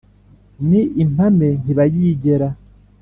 ni 0.69 0.81
impame 1.03 1.49
ntibayigera, 1.63 2.47